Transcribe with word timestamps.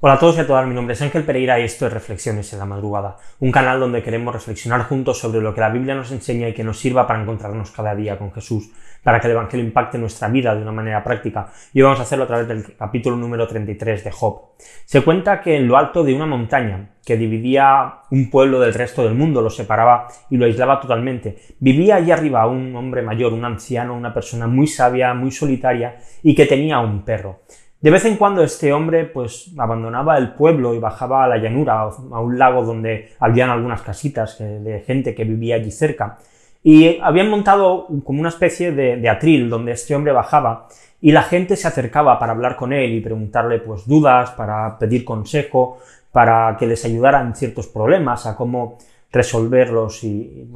Hola 0.00 0.14
a 0.14 0.18
todos 0.20 0.36
y 0.36 0.40
a 0.42 0.46
todas, 0.46 0.64
mi 0.64 0.76
nombre 0.76 0.94
es 0.94 1.02
Ángel 1.02 1.24
Pereira 1.24 1.58
y 1.58 1.64
esto 1.64 1.84
es 1.84 1.92
Reflexiones 1.92 2.52
en 2.52 2.60
la 2.60 2.66
Madrugada, 2.66 3.16
un 3.40 3.50
canal 3.50 3.80
donde 3.80 4.00
queremos 4.00 4.32
reflexionar 4.32 4.82
juntos 4.82 5.18
sobre 5.18 5.40
lo 5.40 5.52
que 5.52 5.60
la 5.60 5.70
Biblia 5.70 5.96
nos 5.96 6.12
enseña 6.12 6.48
y 6.48 6.54
que 6.54 6.62
nos 6.62 6.78
sirva 6.78 7.04
para 7.04 7.20
encontrarnos 7.20 7.72
cada 7.72 7.96
día 7.96 8.16
con 8.16 8.30
Jesús, 8.30 8.70
para 9.02 9.18
que 9.18 9.26
el 9.26 9.32
Evangelio 9.32 9.66
impacte 9.66 9.98
nuestra 9.98 10.28
vida 10.28 10.54
de 10.54 10.62
una 10.62 10.70
manera 10.70 11.02
práctica. 11.02 11.50
Y 11.74 11.82
vamos 11.82 11.98
a 11.98 12.02
hacerlo 12.02 12.26
a 12.26 12.26
través 12.28 12.46
del 12.46 12.76
capítulo 12.76 13.16
número 13.16 13.48
33 13.48 14.04
de 14.04 14.12
Job. 14.12 14.52
Se 14.84 15.02
cuenta 15.02 15.40
que 15.40 15.56
en 15.56 15.66
lo 15.66 15.76
alto 15.76 16.04
de 16.04 16.14
una 16.14 16.26
montaña 16.26 16.90
que 17.04 17.16
dividía 17.16 18.02
un 18.12 18.30
pueblo 18.30 18.60
del 18.60 18.74
resto 18.74 19.02
del 19.02 19.16
mundo, 19.16 19.42
lo 19.42 19.50
separaba 19.50 20.06
y 20.30 20.36
lo 20.36 20.44
aislaba 20.44 20.78
totalmente, 20.78 21.38
vivía 21.58 21.96
allí 21.96 22.12
arriba 22.12 22.46
un 22.46 22.76
hombre 22.76 23.02
mayor, 23.02 23.32
un 23.32 23.44
anciano, 23.44 23.96
una 23.96 24.14
persona 24.14 24.46
muy 24.46 24.68
sabia, 24.68 25.12
muy 25.12 25.32
solitaria 25.32 25.96
y 26.22 26.36
que 26.36 26.46
tenía 26.46 26.78
un 26.78 27.04
perro. 27.04 27.40
De 27.80 27.92
vez 27.92 28.04
en 28.06 28.16
cuando 28.16 28.42
este 28.42 28.72
hombre 28.72 29.04
pues 29.04 29.52
abandonaba 29.56 30.18
el 30.18 30.32
pueblo 30.32 30.74
y 30.74 30.80
bajaba 30.80 31.24
a 31.24 31.28
la 31.28 31.38
llanura, 31.38 31.82
a 31.82 32.20
un 32.20 32.36
lago 32.36 32.64
donde 32.64 33.10
habían 33.20 33.50
algunas 33.50 33.82
casitas 33.82 34.36
de 34.38 34.82
gente 34.84 35.14
que 35.14 35.22
vivía 35.22 35.54
allí 35.54 35.70
cerca. 35.70 36.18
Y 36.64 36.98
habían 37.00 37.30
montado 37.30 37.86
como 38.04 38.18
una 38.20 38.30
especie 38.30 38.72
de, 38.72 39.08
atril 39.08 39.48
donde 39.48 39.72
este 39.72 39.94
hombre 39.94 40.12
bajaba 40.12 40.66
y 41.00 41.12
la 41.12 41.22
gente 41.22 41.54
se 41.54 41.68
acercaba 41.68 42.18
para 42.18 42.32
hablar 42.32 42.56
con 42.56 42.72
él 42.72 42.94
y 42.94 43.00
preguntarle 43.00 43.60
pues 43.60 43.86
dudas, 43.86 44.32
para 44.32 44.76
pedir 44.76 45.04
consejo, 45.04 45.78
para 46.10 46.56
que 46.58 46.66
les 46.66 46.84
ayudara 46.84 47.20
en 47.20 47.36
ciertos 47.36 47.68
problemas, 47.68 48.26
a 48.26 48.34
cómo 48.34 48.78
resolverlos 49.12 50.02
y 50.02 50.50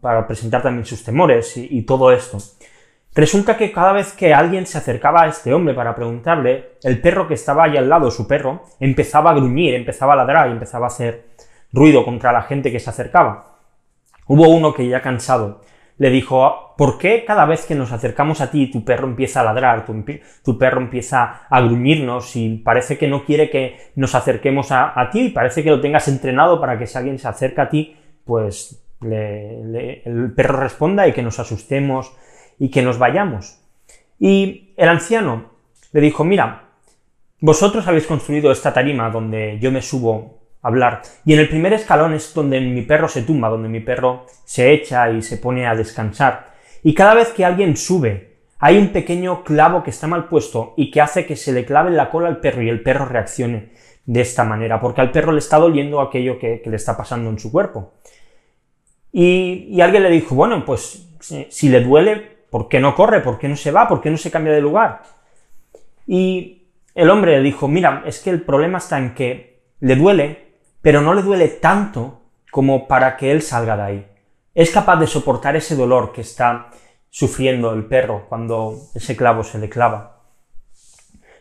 para 0.00 0.28
presentar 0.28 0.62
también 0.62 0.86
sus 0.86 1.02
temores 1.02 1.56
y 1.56 1.82
todo 1.82 2.12
esto. 2.12 2.38
Resulta 3.18 3.56
que 3.56 3.72
cada 3.72 3.92
vez 3.92 4.12
que 4.12 4.32
alguien 4.32 4.64
se 4.64 4.78
acercaba 4.78 5.24
a 5.24 5.26
este 5.26 5.52
hombre 5.52 5.74
para 5.74 5.96
preguntarle, 5.96 6.76
el 6.84 7.00
perro 7.00 7.26
que 7.26 7.34
estaba 7.34 7.64
ahí 7.64 7.76
al 7.76 7.88
lado, 7.88 8.12
su 8.12 8.28
perro, 8.28 8.62
empezaba 8.78 9.32
a 9.32 9.34
gruñir, 9.34 9.74
empezaba 9.74 10.12
a 10.12 10.16
ladrar 10.16 10.48
y 10.48 10.52
empezaba 10.52 10.86
a 10.86 10.86
hacer 10.86 11.24
ruido 11.72 12.04
contra 12.04 12.30
la 12.30 12.42
gente 12.42 12.70
que 12.70 12.78
se 12.78 12.90
acercaba. 12.90 13.56
Hubo 14.28 14.48
uno 14.48 14.72
que 14.72 14.86
ya 14.86 15.02
cansado 15.02 15.62
le 15.96 16.10
dijo, 16.10 16.76
¿por 16.76 16.96
qué 16.96 17.24
cada 17.26 17.44
vez 17.44 17.66
que 17.66 17.74
nos 17.74 17.90
acercamos 17.90 18.40
a 18.40 18.52
ti 18.52 18.70
tu 18.70 18.84
perro 18.84 19.08
empieza 19.08 19.40
a 19.40 19.44
ladrar, 19.44 19.84
tu, 19.84 20.56
perro 20.56 20.80
empieza 20.80 21.40
a 21.50 21.60
gruñirnos 21.60 22.36
y 22.36 22.58
parece 22.58 22.98
que 22.98 23.08
no 23.08 23.24
quiere 23.24 23.50
que 23.50 23.90
nos 23.96 24.14
acerquemos 24.14 24.68
a, 24.70 25.08
ti 25.10 25.22
y 25.22 25.30
parece 25.30 25.64
que 25.64 25.70
lo 25.70 25.80
tengas 25.80 26.06
entrenado 26.06 26.60
para 26.60 26.78
que 26.78 26.86
si 26.86 26.96
alguien 26.96 27.18
se 27.18 27.26
acerca 27.26 27.62
a 27.62 27.68
ti, 27.68 27.96
pues 28.24 28.80
el 29.02 30.32
perro 30.36 30.60
responda 30.60 31.08
y 31.08 31.12
que 31.12 31.22
nos 31.22 31.40
asustemos 31.40 32.16
y 32.58 32.70
que 32.70 32.82
nos 32.82 32.98
vayamos. 32.98 33.58
Y 34.18 34.72
el 34.76 34.88
anciano 34.88 35.50
le 35.92 36.00
dijo, 36.00 36.24
mira, 36.24 36.64
vosotros 37.40 37.86
habéis 37.86 38.06
construido 38.06 38.50
esta 38.50 38.72
tarima 38.72 39.10
donde 39.10 39.58
yo 39.60 39.70
me 39.70 39.82
subo 39.82 40.38
a 40.62 40.68
hablar, 40.68 41.02
y 41.24 41.34
en 41.34 41.38
el 41.38 41.48
primer 41.48 41.72
escalón 41.72 42.14
es 42.14 42.34
donde 42.34 42.60
mi 42.60 42.82
perro 42.82 43.08
se 43.08 43.22
tumba, 43.22 43.48
donde 43.48 43.68
mi 43.68 43.80
perro 43.80 44.26
se 44.44 44.72
echa 44.72 45.10
y 45.10 45.22
se 45.22 45.36
pone 45.36 45.66
a 45.66 45.76
descansar. 45.76 46.52
Y 46.82 46.94
cada 46.94 47.14
vez 47.14 47.28
que 47.28 47.44
alguien 47.44 47.76
sube, 47.76 48.38
hay 48.58 48.76
un 48.76 48.88
pequeño 48.88 49.44
clavo 49.44 49.84
que 49.84 49.90
está 49.90 50.08
mal 50.08 50.28
puesto 50.28 50.74
y 50.76 50.90
que 50.90 51.00
hace 51.00 51.26
que 51.26 51.36
se 51.36 51.52
le 51.52 51.64
clave 51.64 51.92
la 51.92 52.10
cola 52.10 52.28
al 52.28 52.40
perro 52.40 52.62
y 52.62 52.68
el 52.68 52.82
perro 52.82 53.04
reaccione 53.04 53.70
de 54.04 54.20
esta 54.20 54.42
manera, 54.42 54.80
porque 54.80 55.00
al 55.00 55.12
perro 55.12 55.32
le 55.32 55.38
está 55.38 55.58
doliendo 55.58 56.00
aquello 56.00 56.38
que, 56.38 56.62
le 56.64 56.76
está 56.76 56.96
pasando 56.96 57.30
en 57.30 57.38
su 57.38 57.52
cuerpo. 57.52 57.92
Y, 59.12 59.68
y, 59.70 59.80
alguien 59.80 60.02
le 60.02 60.10
dijo, 60.10 60.34
bueno, 60.34 60.64
pues 60.64 61.08
si 61.20 61.68
le 61.68 61.80
duele, 61.80 62.37
¿Por 62.50 62.68
qué 62.68 62.80
no 62.80 62.94
corre? 62.94 63.20
¿Por 63.20 63.38
qué 63.38 63.48
no 63.48 63.56
se 63.56 63.70
va? 63.70 63.88
¿Por 63.88 64.00
qué 64.00 64.10
no 64.10 64.16
se 64.16 64.30
cambia 64.30 64.52
de 64.52 64.60
lugar? 64.60 65.02
Y 66.06 66.68
el 66.94 67.10
hombre 67.10 67.36
le 67.36 67.42
dijo, 67.42 67.68
mira, 67.68 68.02
es 68.06 68.20
que 68.20 68.30
el 68.30 68.42
problema 68.42 68.78
está 68.78 68.98
en 68.98 69.14
que 69.14 69.60
le 69.80 69.96
duele, 69.96 70.48
pero 70.80 71.00
no 71.00 71.14
le 71.14 71.22
duele 71.22 71.48
tanto 71.48 72.22
como 72.50 72.88
para 72.88 73.16
que 73.16 73.30
él 73.30 73.42
salga 73.42 73.76
de 73.76 73.82
ahí. 73.82 74.06
Es 74.54 74.70
capaz 74.70 74.96
de 74.96 75.06
soportar 75.06 75.54
ese 75.56 75.76
dolor 75.76 76.12
que 76.12 76.22
está 76.22 76.70
sufriendo 77.10 77.72
el 77.72 77.84
perro 77.84 78.26
cuando 78.28 78.76
ese 78.94 79.16
clavo 79.16 79.44
se 79.44 79.58
le 79.58 79.68
clava. 79.68 80.22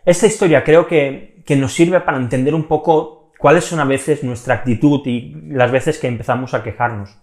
Esta 0.06 0.28
historia 0.28 0.63
creo 0.63 0.88
que, 0.88 1.41
que 1.45 1.56
nos 1.56 1.74
sirve 1.74 2.00
para 2.01 2.18
entender 2.18 2.53
un 2.53 2.63
poco 2.63 3.31
cuáles 3.38 3.63
son 3.63 3.79
a 3.79 3.85
veces 3.85 4.24
nuestra 4.24 4.56
actitud 4.56 5.01
y 5.06 5.34
las 5.50 5.72
veces 5.72 5.97
que 5.97 6.07
empezamos 6.07 6.53
a 6.53 6.63
quejarnos. 6.63 7.18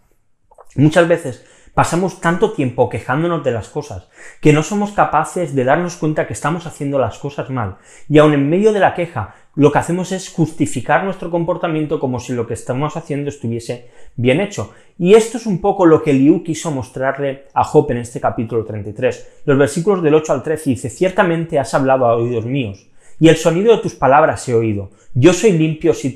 Muchas 0.77 1.07
veces 1.07 1.47
Pasamos 1.75 2.21
tanto 2.21 2.53
tiempo 2.53 2.89
quejándonos 2.89 3.43
de 3.43 3.51
las 3.51 3.69
cosas 3.69 4.09
que 4.41 4.53
no 4.53 4.63
somos 4.63 4.93
capaces 4.93 5.57
de 5.57 5.65
darnos 5.65 5.97
cuenta 5.97 6.29
que 6.29 6.33
estamos 6.33 6.67
haciendo 6.67 7.01
las 7.01 7.19
cosas 7.19 7.51
mal. 7.51 7.79
Y 8.09 8.19
aun 8.19 8.33
en 8.33 8.49
medio 8.49 8.73
de 8.73 8.79
la 8.79 8.95
queja, 8.95 9.35
lo 9.57 9.73
que 9.73 9.79
hacemos 9.79 10.13
es 10.13 10.31
justificar 10.31 11.03
nuestro 11.03 11.33
comportamiento 11.33 11.99
como 11.99 12.21
si 12.21 12.33
lo 12.33 12.47
que 12.47 12.55
estamos 12.55 12.97
haciendo 12.97 13.29
estuviese 13.29 13.91
bien 14.15 14.41
hecho. 14.41 14.73
Y 15.01 15.15
esto 15.15 15.37
es 15.37 15.47
un 15.47 15.61
poco 15.61 15.85
lo 15.85 16.01
que 16.01 16.13
Liu 16.13 16.45
quiso 16.45 16.71
mostrarle 16.71 17.47
a 17.53 17.65
Job 17.65 17.91
en 17.91 17.97
este 17.97 18.21
capítulo 18.21 18.65
33. 18.65 19.43
Los 19.45 19.59
versículos 19.59 20.01
del 20.01 20.15
8 20.15 20.33
al 20.33 20.43
13 20.45 20.71
dice, 20.71 20.91
ciertamente 20.91 21.59
has 21.59 21.75
hablado 21.75 22.07
a 22.07 22.15
oídos 22.15 22.47
míos, 22.47 22.87
y 23.19 23.29
el 23.29 23.37
sonido 23.37 23.75
de 23.75 23.83
tus 23.83 23.97
palabras 23.97 24.49
he 24.49 24.55
oído. 24.55 24.93
Yo 25.13 25.33
soy 25.33 25.51
limpio 25.51 25.93
sin 25.93 26.15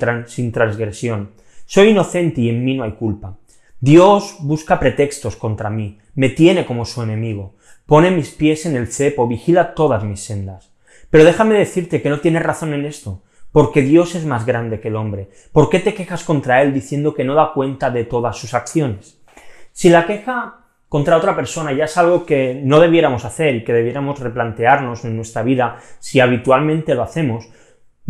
transgresión. 0.51 1.31
Soy 1.65 1.89
inocente 1.89 2.39
y 2.39 2.49
en 2.49 2.63
mí 2.63 2.75
no 2.75 2.85
hay 2.85 2.93
culpa. 2.93 3.35
Dios 3.81 4.35
busca 4.41 4.77
pretextos 4.77 5.37
contra 5.37 5.69
mí, 5.69 5.99
me 6.13 6.27
tiene 6.27 6.65
como 6.65 6.83
su 6.83 7.01
enemigo, 7.01 7.55
pone 7.85 8.11
mis 8.11 8.31
pies 8.31 8.65
en 8.65 8.75
el 8.75 8.91
cepo, 8.91 9.25
vigila 9.25 9.73
todas 9.73 10.03
mis 10.03 10.19
sendas. 10.19 10.73
Pero 11.09 11.23
déjame 11.23 11.55
decirte 11.55 12.01
que 12.01 12.09
no 12.09 12.19
tienes 12.19 12.43
razón 12.43 12.73
en 12.73 12.85
esto, 12.85 13.23
porque 13.53 13.81
Dios 13.81 14.15
es 14.15 14.25
más 14.25 14.45
grande 14.45 14.81
que 14.81 14.89
el 14.89 14.97
hombre. 14.97 15.29
¿Por 15.53 15.69
qué 15.69 15.79
te 15.79 15.93
quejas 15.93 16.25
contra 16.25 16.61
Él 16.61 16.73
diciendo 16.73 17.13
que 17.13 17.23
no 17.23 17.35
da 17.35 17.53
cuenta 17.53 17.89
de 17.89 18.03
todas 18.03 18.37
sus 18.37 18.53
acciones? 18.53 19.21
Si 19.71 19.89
la 19.89 20.05
queja 20.05 20.65
contra 20.89 21.15
otra 21.15 21.33
persona 21.33 21.71
ya 21.71 21.85
es 21.85 21.95
algo 21.95 22.25
que 22.25 22.59
no 22.61 22.81
debiéramos 22.81 23.23
hacer 23.23 23.55
y 23.55 23.63
que 23.63 23.71
debiéramos 23.71 24.19
replantearnos 24.19 25.05
en 25.05 25.15
nuestra 25.15 25.41
vida 25.41 25.77
si 25.99 26.19
habitualmente 26.19 26.95
lo 26.95 27.03
hacemos, 27.03 27.49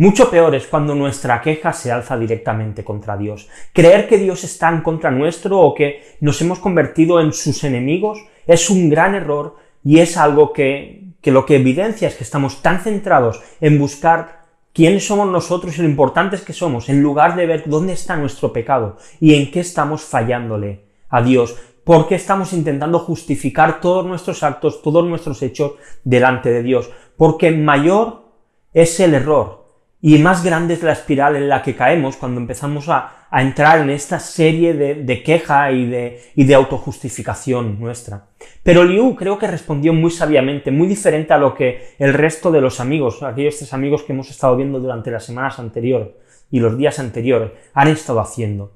mucho 0.00 0.30
peor 0.30 0.54
es 0.54 0.66
cuando 0.66 0.94
nuestra 0.94 1.42
queja 1.42 1.74
se 1.74 1.92
alza 1.92 2.16
directamente 2.16 2.82
contra 2.82 3.18
Dios. 3.18 3.50
Creer 3.74 4.08
que 4.08 4.16
Dios 4.16 4.44
está 4.44 4.70
en 4.70 4.80
contra 4.80 5.10
nuestro 5.10 5.60
o 5.60 5.74
que 5.74 6.16
nos 6.22 6.40
hemos 6.40 6.58
convertido 6.58 7.20
en 7.20 7.34
sus 7.34 7.64
enemigos 7.64 8.18
es 8.46 8.70
un 8.70 8.88
gran 8.88 9.14
error 9.14 9.56
y 9.84 9.98
es 9.98 10.16
algo 10.16 10.54
que, 10.54 11.12
lo 11.24 11.44
que 11.44 11.56
evidencia 11.56 12.08
es 12.08 12.14
que 12.14 12.24
estamos 12.24 12.62
tan 12.62 12.80
centrados 12.80 13.42
en 13.60 13.78
buscar 13.78 14.46
quiénes 14.72 15.06
somos 15.06 15.28
nosotros 15.28 15.76
y 15.76 15.82
lo 15.82 15.88
importantes 15.88 16.40
que 16.40 16.54
somos, 16.54 16.88
en 16.88 17.02
lugar 17.02 17.36
de 17.36 17.44
ver 17.44 17.64
dónde 17.66 17.92
está 17.92 18.16
nuestro 18.16 18.54
pecado 18.54 18.96
y 19.20 19.34
en 19.34 19.50
qué 19.50 19.60
estamos 19.60 20.00
fallándole 20.00 20.86
a 21.10 21.20
Dios, 21.20 21.56
por 21.84 22.08
qué 22.08 22.14
estamos 22.14 22.54
intentando 22.54 23.00
justificar 23.00 23.82
todos 23.82 24.06
nuestros 24.06 24.42
actos, 24.44 24.80
todos 24.80 25.04
nuestros 25.04 25.42
hechos 25.42 25.72
delante 26.04 26.50
de 26.50 26.62
Dios, 26.62 26.88
porque 27.18 27.50
mayor 27.50 28.30
es 28.72 28.98
el 28.98 29.12
error 29.12 29.59
y 30.02 30.18
más 30.18 30.42
grande 30.42 30.74
es 30.74 30.82
la 30.82 30.92
espiral 30.92 31.36
en 31.36 31.48
la 31.48 31.62
que 31.62 31.76
caemos 31.76 32.16
cuando 32.16 32.40
empezamos 32.40 32.88
a, 32.88 33.16
entrar 33.32 33.78
en 33.78 33.90
esta 33.90 34.18
serie 34.18 34.74
de, 34.74 35.22
queja 35.22 35.70
y 35.70 35.86
de, 35.86 36.20
y 36.34 36.42
de 36.42 36.54
autojustificación 36.56 37.78
nuestra. 37.78 38.26
Pero 38.64 38.82
Liu 38.82 39.14
creo 39.14 39.38
que 39.38 39.46
respondió 39.46 39.92
muy 39.92 40.10
sabiamente, 40.10 40.72
muy 40.72 40.88
diferente 40.88 41.32
a 41.32 41.38
lo 41.38 41.54
que 41.54 41.94
el 42.00 42.12
resto 42.12 42.50
de 42.50 42.60
los 42.60 42.80
amigos, 42.80 43.22
aquellos 43.22 43.58
tres 43.58 43.72
amigos 43.72 44.02
que 44.02 44.14
hemos 44.14 44.30
estado 44.30 44.56
viendo 44.56 44.80
durante 44.80 45.12
las 45.12 45.24
semanas 45.24 45.60
anteriores 45.60 46.08
y 46.50 46.58
los 46.58 46.76
días 46.76 46.98
anteriores, 46.98 47.52
han 47.72 47.86
estado 47.86 48.18
haciendo. 48.18 48.72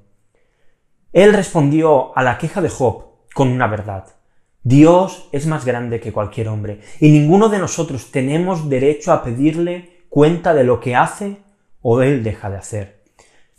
Él 1.11 1.33
respondió 1.33 2.17
a 2.17 2.23
la 2.23 2.37
queja 2.37 2.61
de 2.61 2.69
Job 2.69 3.07
con 3.33 3.49
una 3.49 3.67
verdad. 3.67 4.05
Dios 4.63 5.27
es 5.33 5.47
más 5.47 5.65
grande 5.65 5.99
que 5.99 6.13
cualquier 6.13 6.47
hombre 6.47 6.79
y 7.01 7.09
ninguno 7.09 7.49
de 7.49 7.59
nosotros 7.59 8.09
tenemos 8.09 8.69
derecho 8.69 9.11
a 9.11 9.21
pedirle 9.21 9.94
cuenta 10.15 10.53
de 10.53 10.63
lo 10.63 10.79
que 10.79 10.95
hace 10.95 11.41
o 11.81 12.01
él 12.01 12.23
deja 12.23 12.49
de 12.49 12.55
hacer. 12.55 13.03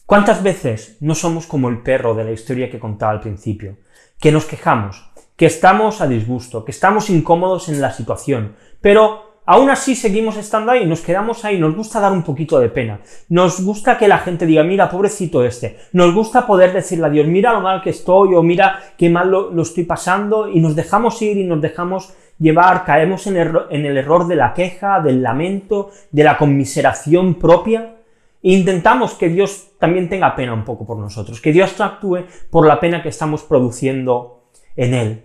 ¿Cuántas 0.07 0.43
veces 0.43 0.97
no 1.01 1.15
somos 1.15 1.47
como 1.47 1.69
el 1.69 1.83
perro 1.83 2.15
de 2.15 2.25
la 2.25 2.33
historia 2.33 2.71
que 2.71 2.79
contaba 2.79 3.13
al 3.13 3.21
principio? 3.21 3.77
Que 4.19 4.33
nos 4.33 4.47
quejamos, 4.47 5.07
que 5.37 5.45
estamos 5.45 6.01
a 6.01 6.07
disgusto, 6.07 6.65
que 6.65 6.71
estamos 6.71 7.11
incómodos 7.11 7.69
en 7.69 7.83
la 7.83 7.93
situación, 7.93 8.57
pero 8.81 9.26
aún 9.47 9.71
así 9.71 9.95
seguimos 9.95 10.37
estando 10.37 10.73
ahí, 10.73 10.85
nos 10.85 11.01
quedamos 11.01 11.45
ahí, 11.45 11.59
nos 11.59 11.75
gusta 11.75 12.01
dar 12.01 12.13
un 12.13 12.23
poquito 12.23 12.59
de 12.59 12.69
pena, 12.69 13.01
nos 13.29 13.65
gusta 13.65 13.97
que 13.97 14.09
la 14.09 14.19
gente 14.19 14.45
diga, 14.45 14.65
mira, 14.65 14.91
pobrecito 14.91 15.45
este, 15.45 15.79
nos 15.93 16.13
gusta 16.13 16.47
poder 16.47 16.73
decirle 16.73 17.07
a 17.07 17.11
Dios, 17.11 17.27
mira 17.27 17.53
lo 17.53 17.61
mal 17.61 17.81
que 17.81 17.91
estoy 17.91 18.35
o 18.35 18.43
mira 18.43 18.81
qué 18.99 19.09
mal 19.09 19.31
lo, 19.31 19.63
estoy 19.63 19.85
pasando 19.85 20.49
y 20.49 20.61
nos 20.61 20.75
dejamos 20.75 21.23
ir 21.23 21.39
y 21.39 21.45
nos 21.45 21.61
dejamos 21.61 22.13
llevar, 22.39 22.85
caemos 22.85 23.27
en, 23.29 23.37
el 23.37 23.97
error 23.97 24.27
de 24.27 24.37
la 24.37 24.53
queja, 24.53 25.01
del 25.01 25.23
lamento, 25.23 25.91
de 26.11 26.25
la 26.25 26.37
conmiseración 26.37 27.37
propia, 27.37 27.95
e 28.43 28.53
intentamos 28.53 29.15
que 29.15 29.29
Dios 29.29 29.71
también 29.79 30.09
tenga 30.09 30.37
pena 30.37 30.53
un 30.53 30.65
poco 30.65 30.87
por 30.87 30.99
nosotros, 30.99 31.41
que 31.41 31.53
Dios 31.53 31.81
actúe 31.81 32.25
por 32.51 32.67
la 32.67 32.79
pena 32.79 33.03
que 33.03 33.09
estamos 33.09 33.43
produciendo 33.43 34.45
en 34.77 34.95
Él. 34.95 35.23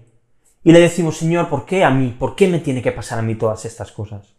Y 0.64 0.72
le 0.72 0.80
decimos, 0.80 1.18
Señor, 1.18 1.50
¿por 1.50 1.66
qué 1.66 1.84
a 1.84 1.90
mí? 1.90 2.16
¿Por 2.18 2.36
qué 2.36 2.48
me 2.48 2.60
tiene 2.60 2.82
que 2.82 2.92
pasar 2.92 3.20
a 3.20 3.24
mí 3.24 3.36
todas 3.36 3.66
estas 3.66 3.92
cosas? 3.92 4.36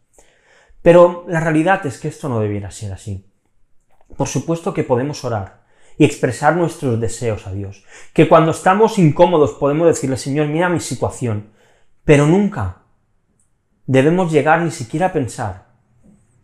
Pero 0.82 1.24
la 1.28 1.40
realidad 1.40 1.84
es 1.86 1.98
que 1.98 2.08
esto 2.08 2.28
no 2.28 2.40
debiera 2.40 2.70
ser 2.70 2.92
así. 2.92 3.28
por 4.16 4.28
supuesto 4.28 4.74
que 4.74 4.84
podemos 4.84 5.24
orar 5.24 5.62
y 5.96 6.04
expresar 6.04 6.54
nuestros 6.56 7.00
deseos 7.00 7.46
a 7.46 7.52
Dios. 7.52 7.84
Que 8.12 8.28
cuando 8.28 8.50
estamos 8.50 8.98
incómodos 8.98 9.52
podemos 9.52 9.86
decirle, 9.86 10.16
Señor, 10.16 10.48
mira 10.48 10.68
mi 10.68 10.80
situación. 10.80 11.50
Pero 12.04 12.26
nunca 12.26 12.82
debemos 13.86 14.32
llegar 14.32 14.60
ni 14.62 14.70
siquiera 14.70 15.06
a 15.06 15.12
pensar 15.12 15.72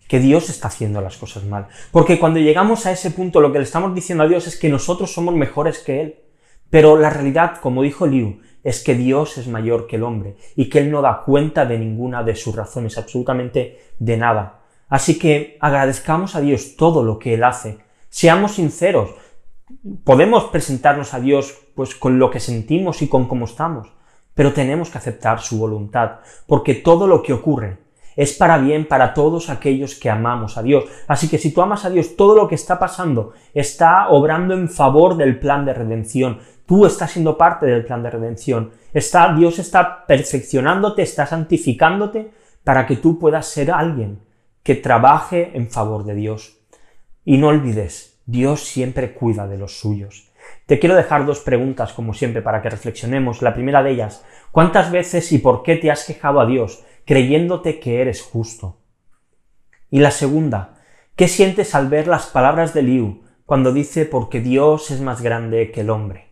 que 0.08 0.18
Dios 0.18 0.48
está 0.48 0.68
haciendo 0.68 1.00
las 1.00 1.16
cosas 1.16 1.44
mal. 1.44 1.68
Porque 1.92 2.18
cuando 2.18 2.40
llegamos 2.40 2.86
a 2.86 2.92
ese 2.92 3.10
punto 3.10 3.40
lo 3.40 3.52
que 3.52 3.58
le 3.58 3.64
estamos 3.64 3.94
diciendo 3.94 4.24
a 4.24 4.28
Dios 4.28 4.46
es 4.46 4.56
que 4.56 4.68
nosotros 4.68 5.12
somos 5.12 5.34
mejores 5.34 5.78
que 5.80 6.00
Él. 6.00 6.20
Pero 6.70 6.96
la 6.96 7.10
realidad, 7.10 7.58
como 7.60 7.82
dijo 7.82 8.06
Liu, 8.06 8.40
es 8.62 8.82
que 8.82 8.94
Dios 8.94 9.38
es 9.38 9.48
mayor 9.48 9.86
que 9.86 9.96
el 9.96 10.02
hombre 10.02 10.36
y 10.56 10.68
que 10.68 10.80
Él 10.80 10.90
no 10.90 11.00
da 11.00 11.22
cuenta 11.24 11.64
de 11.64 11.78
ninguna 11.78 12.22
de 12.22 12.34
sus 12.34 12.54
razones, 12.54 12.98
absolutamente 12.98 13.78
de 13.98 14.16
nada. 14.16 14.60
Así 14.88 15.18
que 15.18 15.56
agradezcamos 15.60 16.34
a 16.34 16.40
Dios 16.40 16.76
todo 16.76 17.02
lo 17.02 17.18
que 17.18 17.34
Él 17.34 17.44
hace. 17.44 17.78
Seamos 18.08 18.52
sinceros. 18.52 19.10
Podemos 20.04 20.44
presentarnos 20.44 21.14
a 21.14 21.20
Dios 21.20 21.56
pues 21.74 21.94
con 21.94 22.18
lo 22.18 22.30
que 22.30 22.40
sentimos 22.40 23.02
y 23.02 23.08
con 23.08 23.28
cómo 23.28 23.44
estamos, 23.44 23.88
pero 24.34 24.52
tenemos 24.52 24.90
que 24.90 24.98
aceptar 24.98 25.40
su 25.40 25.58
voluntad, 25.58 26.20
porque 26.46 26.74
todo 26.74 27.06
lo 27.06 27.22
que 27.22 27.32
ocurre 27.32 27.78
es 28.18 28.32
para 28.32 28.58
bien 28.58 28.84
para 28.88 29.14
todos 29.14 29.48
aquellos 29.48 29.94
que 29.94 30.10
amamos 30.10 30.58
a 30.58 30.62
Dios. 30.64 30.86
Así 31.06 31.28
que 31.28 31.38
si 31.38 31.52
tú 31.52 31.62
amas 31.62 31.84
a 31.84 31.90
Dios, 31.90 32.16
todo 32.16 32.34
lo 32.34 32.48
que 32.48 32.56
está 32.56 32.76
pasando 32.76 33.32
está 33.54 34.08
obrando 34.08 34.54
en 34.54 34.68
favor 34.68 35.16
del 35.16 35.38
plan 35.38 35.64
de 35.64 35.72
redención. 35.72 36.40
Tú 36.66 36.84
estás 36.84 37.12
siendo 37.12 37.38
parte 37.38 37.66
del 37.66 37.84
plan 37.84 38.02
de 38.02 38.10
redención. 38.10 38.72
Está, 38.92 39.32
Dios 39.34 39.60
está 39.60 40.04
perfeccionándote, 40.04 41.02
está 41.02 41.26
santificándote 41.26 42.32
para 42.64 42.88
que 42.88 42.96
tú 42.96 43.20
puedas 43.20 43.46
ser 43.46 43.70
alguien 43.70 44.18
que 44.64 44.74
trabaje 44.74 45.52
en 45.54 45.70
favor 45.70 46.02
de 46.02 46.16
Dios. 46.16 46.58
Y 47.24 47.38
no 47.38 47.48
olvides, 47.48 48.20
Dios 48.26 48.64
siempre 48.64 49.14
cuida 49.14 49.46
de 49.46 49.58
los 49.58 49.78
suyos. 49.78 50.32
Te 50.66 50.80
quiero 50.80 50.96
dejar 50.96 51.24
dos 51.24 51.38
preguntas, 51.38 51.92
como 51.92 52.14
siempre, 52.14 52.42
para 52.42 52.62
que 52.62 52.70
reflexionemos. 52.70 53.42
La 53.42 53.54
primera 53.54 53.80
de 53.84 53.92
ellas, 53.92 54.24
¿cuántas 54.50 54.90
veces 54.90 55.30
y 55.30 55.38
por 55.38 55.62
qué 55.62 55.76
te 55.76 55.92
has 55.92 56.04
quejado 56.04 56.40
a 56.40 56.46
Dios 56.46 56.82
creyéndote 57.08 57.80
que 57.80 58.02
eres 58.02 58.20
justo? 58.20 58.82
Y 59.88 60.00
la 60.00 60.10
segunda, 60.10 60.74
¿qué 61.16 61.26
sientes 61.26 61.74
al 61.74 61.88
ver 61.88 62.06
las 62.06 62.26
palabras 62.26 62.74
de 62.74 62.82
Liu 62.82 63.22
cuando 63.46 63.72
dice 63.72 64.04
porque 64.04 64.40
Dios 64.40 64.90
es 64.90 65.00
más 65.00 65.22
grande 65.22 65.70
que 65.70 65.80
el 65.80 65.88
hombre? 65.88 66.26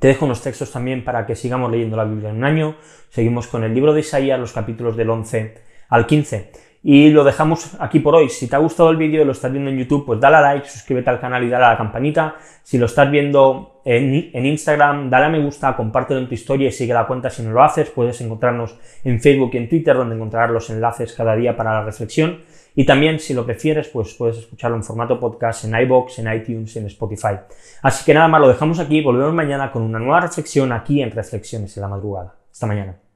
Te 0.00 0.08
dejo 0.08 0.24
unos 0.24 0.40
textos 0.40 0.72
también 0.72 1.04
para 1.04 1.26
que 1.26 1.36
sigamos 1.36 1.70
leyendo 1.70 1.98
la 1.98 2.04
Biblia 2.04 2.30
en 2.30 2.36
un 2.36 2.44
año. 2.44 2.76
Seguimos 3.10 3.46
con 3.46 3.62
el 3.62 3.74
libro 3.74 3.92
de 3.92 4.00
Isaías, 4.00 4.40
los 4.40 4.54
capítulos 4.54 4.96
del 4.96 5.10
11 5.10 5.58
al 5.90 6.06
15. 6.06 6.50
Y 6.82 7.10
lo 7.10 7.24
dejamos 7.24 7.76
aquí 7.80 7.98
por 7.98 8.14
hoy. 8.14 8.28
Si 8.28 8.48
te 8.48 8.54
ha 8.54 8.60
gustado 8.60 8.90
el 8.90 8.96
vídeo 8.96 9.22
y 9.22 9.24
lo 9.24 9.32
estás 9.32 9.50
viendo 9.50 9.70
en 9.70 9.78
YouTube, 9.78 10.06
pues 10.06 10.20
dale 10.20 10.36
a 10.36 10.40
like, 10.40 10.68
suscríbete 10.68 11.10
al 11.10 11.20
canal 11.20 11.42
y 11.42 11.48
dale 11.48 11.64
a 11.64 11.70
la 11.70 11.76
campanita. 11.76 12.36
Si 12.62 12.78
lo 12.78 12.86
estás 12.86 13.10
viendo 13.10 13.80
en, 13.84 14.46
Instagram, 14.46 15.10
dale 15.10 15.26
a 15.26 15.28
me 15.28 15.42
gusta, 15.42 15.74
compártelo 15.74 16.20
en 16.20 16.28
tu 16.28 16.34
historia 16.34 16.68
y 16.68 16.72
sigue 16.72 16.94
la 16.94 17.06
cuenta 17.06 17.30
si 17.30 17.42
no 17.42 17.50
lo 17.50 17.62
haces. 17.62 17.90
Puedes 17.90 18.20
encontrarnos 18.20 18.76
en 19.02 19.20
Facebook 19.20 19.50
y 19.54 19.56
en 19.56 19.68
Twitter, 19.68 19.96
donde 19.96 20.14
encontrarás 20.14 20.50
los 20.50 20.70
enlaces 20.70 21.12
cada 21.14 21.34
día 21.34 21.56
para 21.56 21.72
la 21.72 21.84
reflexión. 21.84 22.40
Y 22.74 22.86
también, 22.86 23.18
si 23.18 23.34
lo 23.34 23.44
prefieres, 23.44 23.88
pues 23.88 24.14
puedes 24.14 24.38
escucharlo 24.38 24.76
en 24.76 24.84
formato 24.84 25.18
podcast 25.18 25.64
en 25.64 25.74
iBox, 25.74 26.20
en 26.20 26.32
iTunes, 26.32 26.76
en 26.76 26.86
Spotify. 26.86 27.38
Así 27.82 28.04
que 28.04 28.14
nada 28.14 28.28
más, 28.28 28.40
lo 28.40 28.46
dejamos 28.46 28.78
aquí. 28.78 29.02
Volvemos 29.02 29.34
mañana 29.34 29.72
con 29.72 29.82
una 29.82 29.98
nueva 29.98 30.20
reflexión 30.20 30.70
aquí 30.70 31.02
en 31.02 31.10
Reflexiones 31.10 31.76
en 31.76 31.80
la 31.80 31.88
Madrugada. 31.88 32.36
Hasta 32.52 32.66
mañana. 32.66 33.07